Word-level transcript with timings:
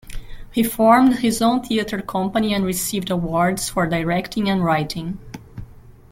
He 0.51 0.63
formed 0.63 1.17
his 1.19 1.43
own 1.43 1.61
theater 1.61 2.01
company 2.01 2.55
and 2.55 2.65
received 2.65 3.11
awards 3.11 3.69
for 3.69 3.85
directing 3.85 4.49
and 4.49 4.63
writing. 4.65 5.19